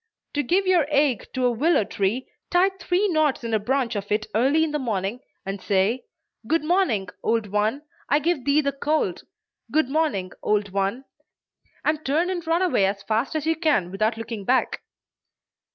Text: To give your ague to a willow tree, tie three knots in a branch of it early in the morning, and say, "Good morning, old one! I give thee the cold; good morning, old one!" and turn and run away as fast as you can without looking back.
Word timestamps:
To 0.33 0.41
give 0.41 0.65
your 0.65 0.87
ague 0.91 1.27
to 1.35 1.45
a 1.45 1.51
willow 1.51 1.83
tree, 1.83 2.27
tie 2.49 2.69
three 2.69 3.07
knots 3.09 3.43
in 3.43 3.53
a 3.53 3.59
branch 3.59 3.95
of 3.95 4.11
it 4.11 4.25
early 4.33 4.63
in 4.63 4.71
the 4.71 4.79
morning, 4.79 5.19
and 5.45 5.61
say, 5.61 6.05
"Good 6.47 6.63
morning, 6.63 7.09
old 7.21 7.45
one! 7.45 7.83
I 8.09 8.17
give 8.17 8.43
thee 8.43 8.61
the 8.61 8.71
cold; 8.71 9.21
good 9.71 9.89
morning, 9.89 10.31
old 10.41 10.69
one!" 10.69 11.05
and 11.85 12.03
turn 12.03 12.31
and 12.31 12.47
run 12.47 12.63
away 12.63 12.87
as 12.87 13.03
fast 13.03 13.35
as 13.35 13.45
you 13.45 13.55
can 13.55 13.91
without 13.91 14.17
looking 14.17 14.43
back. 14.43 14.81